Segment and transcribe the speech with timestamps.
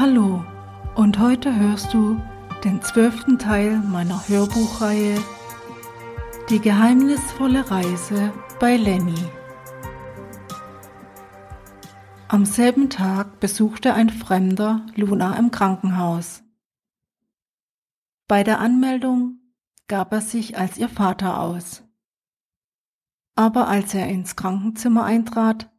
[0.00, 0.42] Hallo
[0.94, 2.18] und heute hörst du
[2.64, 5.22] den zwölften Teil meiner Hörbuchreihe
[6.48, 9.22] Die geheimnisvolle Reise bei Lenny.
[12.28, 16.44] Am selben Tag besuchte ein Fremder Luna im Krankenhaus.
[18.26, 19.52] Bei der Anmeldung
[19.86, 21.82] gab er sich als ihr Vater aus.
[23.34, 25.70] Aber als er ins Krankenzimmer eintrat,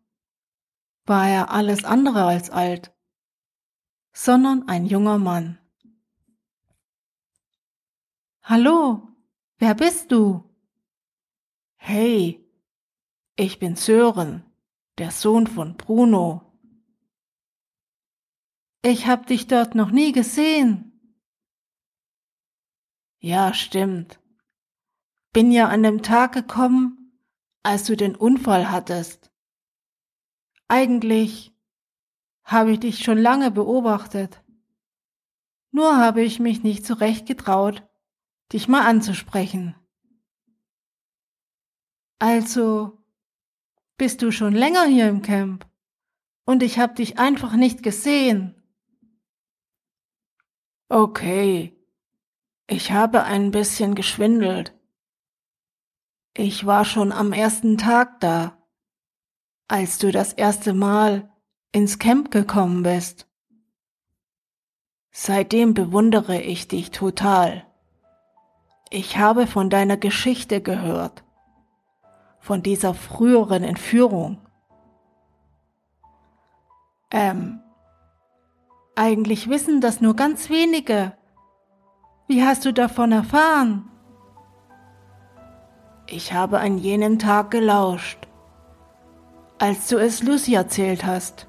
[1.07, 2.90] war er alles andere als alt
[4.13, 5.57] sondern ein junger Mann.
[8.41, 9.07] Hallo,
[9.57, 10.43] wer bist du?
[11.75, 12.45] Hey,
[13.35, 14.43] ich bin Sören,
[14.97, 16.51] der Sohn von Bruno.
[18.83, 20.91] Ich hab dich dort noch nie gesehen.
[23.19, 24.19] Ja, stimmt.
[25.31, 27.19] Bin ja an dem Tag gekommen,
[27.63, 29.31] als du den Unfall hattest.
[30.67, 31.53] Eigentlich
[32.43, 34.43] habe ich dich schon lange beobachtet.
[35.71, 37.87] Nur habe ich mich nicht zurecht getraut,
[38.51, 39.75] dich mal anzusprechen.
[42.19, 42.99] Also
[43.97, 45.67] bist du schon länger hier im Camp
[46.45, 48.61] und ich habe dich einfach nicht gesehen.
[50.89, 51.77] Okay,
[52.67, 54.77] ich habe ein bisschen geschwindelt.
[56.35, 58.57] Ich war schon am ersten Tag da,
[59.67, 61.30] als du das erste Mal
[61.71, 63.27] ins Camp gekommen bist.
[65.11, 67.65] Seitdem bewundere ich dich total.
[68.89, 71.23] Ich habe von deiner Geschichte gehört,
[72.39, 74.41] von dieser früheren Entführung.
[77.09, 77.61] Ähm,
[78.95, 81.13] eigentlich wissen das nur ganz wenige.
[82.27, 83.89] Wie hast du davon erfahren?
[86.07, 88.27] Ich habe an jenem Tag gelauscht,
[89.59, 91.47] als du es Lucy erzählt hast.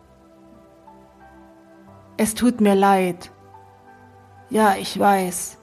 [2.23, 3.33] Es tut mir leid.
[4.49, 5.59] Ja, ich weiß.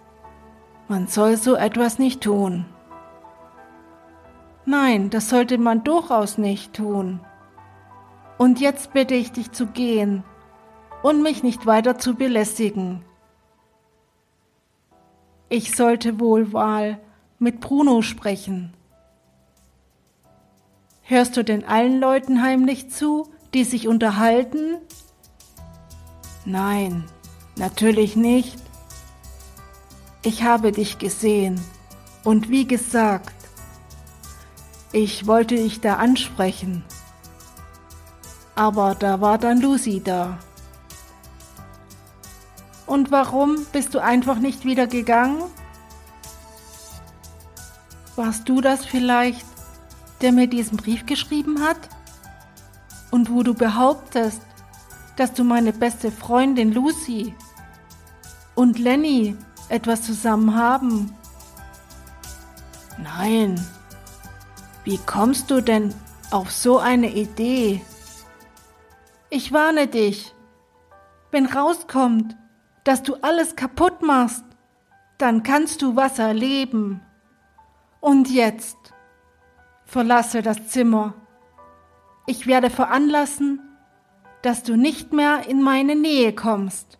[0.89, 2.65] Man soll so etwas nicht tun.
[4.65, 7.21] Nein, das sollte man durchaus nicht tun.
[8.37, 10.25] Und jetzt bitte ich dich zu gehen
[11.01, 13.05] und mich nicht weiter zu belästigen.
[15.47, 16.99] Ich sollte wohl mal
[17.37, 18.73] mit Bruno sprechen.
[21.03, 24.75] Hörst du denn allen Leuten heimlich zu, die sich unterhalten
[26.49, 27.03] Nein,
[27.57, 28.57] natürlich nicht.
[30.23, 31.61] Ich habe dich gesehen
[32.23, 33.35] und wie gesagt,
[34.91, 36.83] ich wollte dich da ansprechen.
[38.55, 40.39] Aber da war dann Lucy da.
[42.87, 45.43] Und warum bist du einfach nicht wieder gegangen?
[48.15, 49.45] Warst du das vielleicht,
[50.21, 51.77] der mir diesen Brief geschrieben hat?
[53.11, 54.41] Und wo du behauptest,
[55.19, 57.35] dass du meine beste Freundin Lucy
[58.55, 59.35] und Lenny
[59.67, 61.13] etwas zusammen haben.
[62.97, 63.59] Nein.
[64.85, 65.93] Wie kommst du denn
[66.31, 67.81] auf so eine Idee?
[69.29, 70.33] Ich warne dich.
[71.31, 72.37] Wenn rauskommt,
[72.85, 74.45] dass du alles kaputt machst,
[75.17, 77.01] dann kannst du was erleben.
[77.99, 78.77] Und jetzt
[79.83, 81.13] verlasse das Zimmer.
[82.25, 83.68] Ich werde veranlassen,
[84.41, 86.97] dass du nicht mehr in meine Nähe kommst.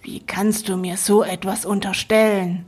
[0.00, 2.64] Wie kannst du mir so etwas unterstellen?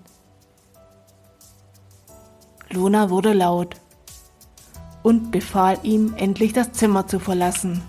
[2.69, 3.77] Luna wurde laut
[5.03, 7.83] und befahl ihm, endlich das Zimmer zu verlassen.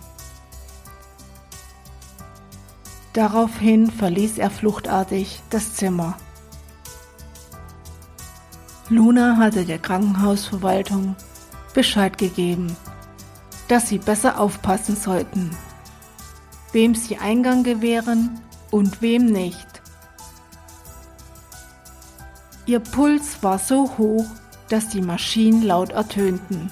[3.11, 6.17] Daraufhin verließ er fluchtartig das Zimmer.
[8.89, 11.15] Luna hatte der Krankenhausverwaltung
[11.73, 12.75] Bescheid gegeben
[13.67, 15.55] dass sie besser aufpassen sollten,
[16.71, 19.67] wem sie Eingang gewähren und wem nicht.
[22.65, 24.25] Ihr Puls war so hoch,
[24.69, 26.71] dass die Maschinen laut ertönten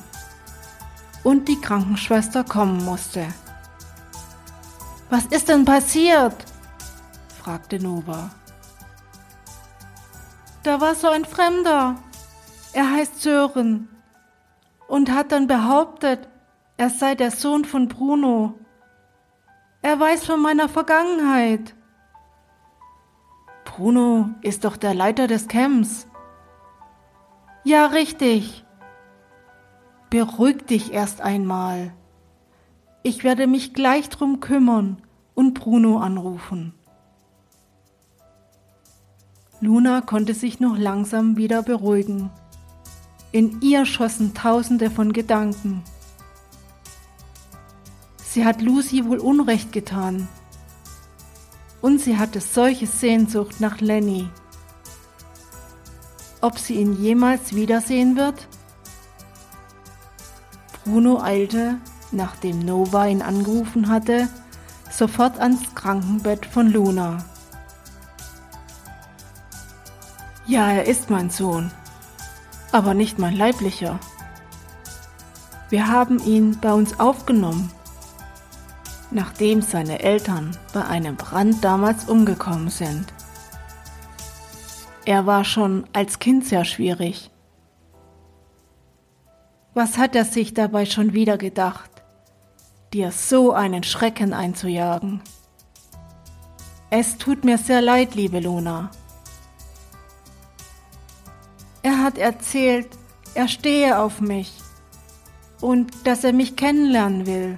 [1.23, 3.27] und die Krankenschwester kommen musste.
[5.09, 6.33] Was ist denn passiert?
[7.43, 8.31] fragte Nova.
[10.63, 11.95] Da war so ein Fremder.
[12.73, 13.89] Er heißt Sören
[14.87, 16.27] und hat dann behauptet,
[16.81, 18.55] er sei der Sohn von Bruno.
[19.83, 21.75] Er weiß von meiner Vergangenheit.
[23.65, 26.07] Bruno ist doch der Leiter des Camps.
[27.63, 28.65] Ja, richtig.
[30.09, 31.93] Beruhig dich erst einmal.
[33.03, 35.03] Ich werde mich gleich drum kümmern
[35.35, 36.73] und Bruno anrufen.
[39.59, 42.31] Luna konnte sich noch langsam wieder beruhigen.
[43.31, 45.83] In ihr schossen tausende von Gedanken.
[48.33, 50.29] Sie hat Lucy wohl Unrecht getan.
[51.81, 54.29] Und sie hatte solche Sehnsucht nach Lenny.
[56.39, 58.47] Ob sie ihn jemals wiedersehen wird?
[60.85, 61.77] Bruno eilte,
[62.13, 64.29] nachdem Nova ihn angerufen hatte,
[64.89, 67.25] sofort ans Krankenbett von Luna.
[70.47, 71.69] Ja, er ist mein Sohn,
[72.71, 73.99] aber nicht mein leiblicher.
[75.69, 77.69] Wir haben ihn bei uns aufgenommen,
[79.11, 83.13] nachdem seine Eltern bei einem Brand damals umgekommen sind.
[85.05, 87.29] Er war schon als Kind sehr schwierig.
[89.73, 91.89] Was hat er sich dabei schon wieder gedacht,
[92.93, 95.21] dir so einen Schrecken einzujagen?
[96.89, 98.91] Es tut mir sehr leid, liebe Luna.
[101.83, 102.89] Er hat erzählt,
[103.33, 104.51] er stehe auf mich
[105.61, 107.57] und dass er mich kennenlernen will.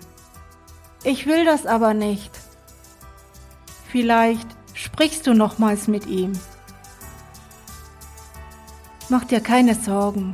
[1.04, 2.32] Ich will das aber nicht.
[3.90, 6.34] Vielleicht sprichst du nochmals mit ihm.
[9.10, 10.34] Mach dir keine Sorgen,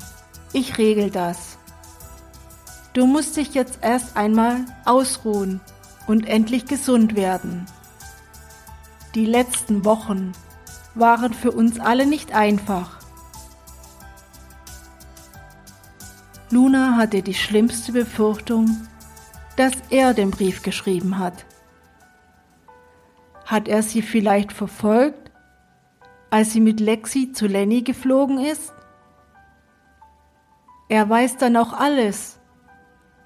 [0.54, 1.58] ich regel das.
[2.94, 5.60] Du musst dich jetzt erst einmal ausruhen
[6.08, 7.66] und endlich gesund werden.
[9.16, 10.34] Die letzten Wochen
[10.94, 13.00] waren für uns alle nicht einfach.
[16.52, 18.88] Luna hatte die schlimmste Befürchtung,
[19.60, 21.46] dass er den Brief geschrieben hat.
[23.46, 25.32] Hat er sie vielleicht verfolgt,
[26.30, 28.74] als sie mit Lexi zu Lenny geflogen ist?
[30.88, 32.40] Er weiß dann auch alles,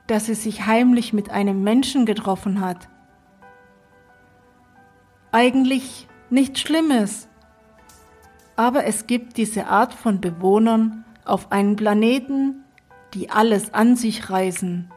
[0.07, 2.89] dass sie sich heimlich mit einem Menschen getroffen hat.
[5.31, 7.27] Eigentlich nichts Schlimmes,
[8.55, 12.63] aber es gibt diese Art von Bewohnern auf einem Planeten,
[13.13, 14.92] die alles an sich reißen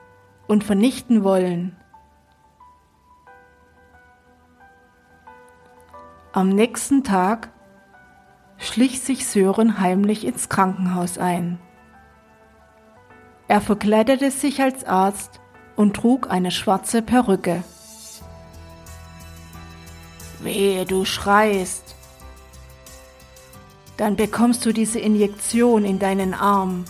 [0.46, 1.76] und vernichten wollen.
[6.32, 7.50] Am nächsten Tag
[8.58, 11.58] schlich sich Sören heimlich ins Krankenhaus ein.
[13.48, 15.40] Er verkleidete sich als Arzt
[15.76, 17.62] und trug eine schwarze Perücke.
[20.40, 21.94] Wehe, du schreist.
[23.96, 26.84] Dann bekommst du diese Injektion in deinen Arm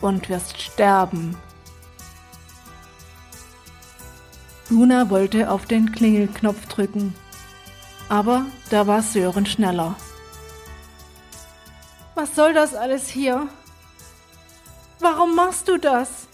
[0.00, 1.36] und wirst sterben.
[4.72, 7.12] Luna wollte auf den Klingelknopf drücken,
[8.08, 9.96] aber da war Sören schneller.
[12.14, 13.48] Was soll das alles hier?
[14.98, 16.26] Warum machst du das?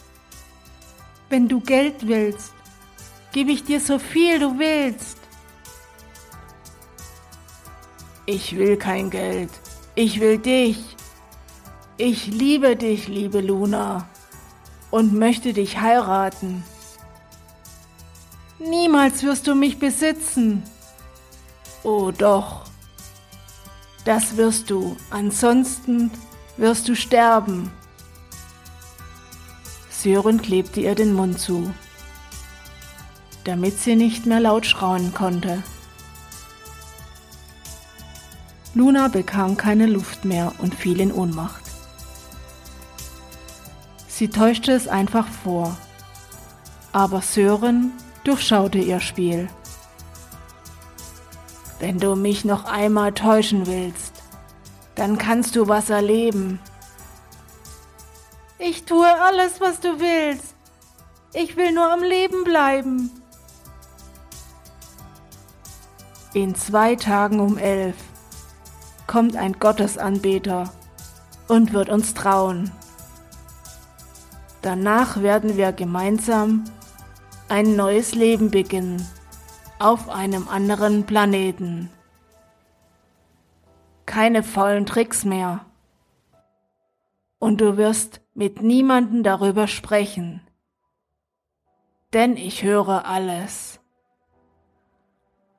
[1.28, 2.52] Wenn du Geld willst,
[3.32, 5.18] gebe ich dir so viel du willst.
[8.24, 9.50] Ich will kein Geld,
[9.96, 10.94] ich will dich.
[11.96, 14.08] Ich liebe dich, liebe Luna,
[14.92, 16.62] und möchte dich heiraten.
[18.58, 20.62] Niemals wirst du mich besitzen.
[21.84, 22.64] Oh doch,
[24.04, 26.10] das wirst du, ansonsten
[26.56, 27.70] wirst du sterben.
[29.90, 31.72] Sören klebte ihr den Mund zu,
[33.44, 35.62] damit sie nicht mehr laut schrauen konnte.
[38.74, 41.64] Luna bekam keine Luft mehr und fiel in Ohnmacht.
[44.08, 45.76] Sie täuschte es einfach vor.
[46.92, 47.92] Aber Sören
[48.24, 49.48] durchschaute ihr Spiel.
[51.80, 54.14] Wenn du mich noch einmal täuschen willst,
[54.94, 56.58] dann kannst du was erleben.
[58.58, 60.56] Ich tue alles, was du willst.
[61.32, 63.10] Ich will nur am Leben bleiben.
[66.34, 67.96] In zwei Tagen um elf
[69.06, 70.72] kommt ein Gottesanbeter
[71.46, 72.70] und wird uns trauen.
[74.62, 76.64] Danach werden wir gemeinsam
[77.48, 79.06] ein neues Leben beginnen
[79.78, 81.90] auf einem anderen Planeten.
[84.06, 85.64] Keine faulen Tricks mehr.
[87.38, 90.40] Und du wirst mit niemanden darüber sprechen.
[92.12, 93.80] Denn ich höre alles.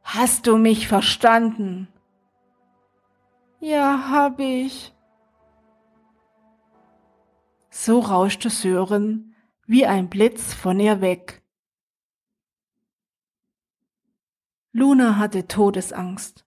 [0.04, 1.88] Hast du mich verstanden?
[3.60, 4.94] Ja, hab ich.
[7.70, 11.44] So rauschte Sören wie ein Blitz von ihr weg.
[14.80, 16.46] Luna hatte Todesangst.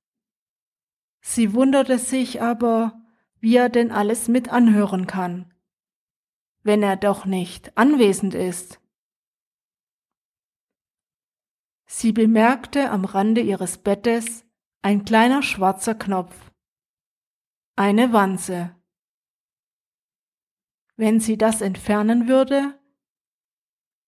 [1.21, 2.99] Sie wunderte sich aber,
[3.41, 5.53] wie er denn alles mit anhören kann,
[6.63, 8.81] wenn er doch nicht anwesend ist.
[11.85, 14.47] Sie bemerkte am Rande ihres Bettes
[14.81, 16.53] ein kleiner schwarzer Knopf,
[17.77, 18.75] eine Wanze.
[20.97, 22.81] Wenn sie das entfernen würde,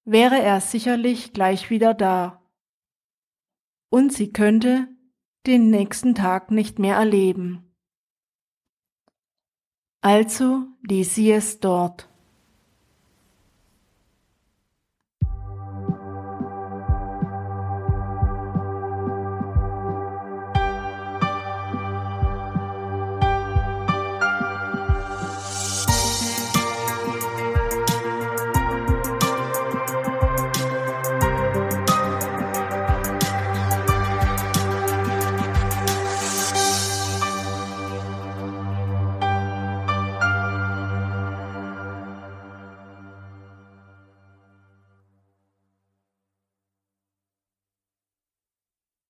[0.05, 2.44] wäre er sicherlich gleich wieder da.
[3.91, 4.89] Und sie könnte
[5.47, 7.75] den nächsten Tag nicht mehr erleben.
[10.01, 12.14] Also ließ sie es dort.